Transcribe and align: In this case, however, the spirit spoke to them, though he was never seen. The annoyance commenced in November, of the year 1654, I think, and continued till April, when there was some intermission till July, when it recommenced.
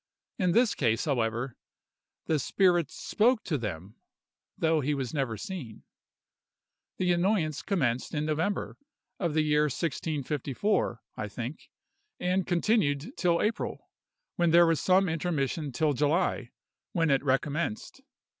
In 0.39 0.53
this 0.53 0.73
case, 0.73 1.05
however, 1.05 1.55
the 2.25 2.39
spirit 2.39 2.89
spoke 2.89 3.43
to 3.43 3.55
them, 3.55 3.97
though 4.57 4.81
he 4.81 4.95
was 4.95 5.13
never 5.13 5.37
seen. 5.37 5.83
The 6.97 7.11
annoyance 7.13 7.61
commenced 7.61 8.15
in 8.15 8.25
November, 8.25 8.77
of 9.19 9.35
the 9.35 9.43
year 9.43 9.65
1654, 9.65 11.03
I 11.15 11.27
think, 11.27 11.69
and 12.19 12.47
continued 12.47 13.15
till 13.15 13.43
April, 13.43 13.91
when 14.37 14.49
there 14.49 14.65
was 14.65 14.81
some 14.81 15.07
intermission 15.07 15.71
till 15.71 15.93
July, 15.93 16.49
when 16.93 17.11
it 17.11 17.23
recommenced. 17.23 18.01